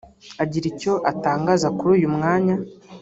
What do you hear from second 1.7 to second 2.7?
kuri uyu mwanya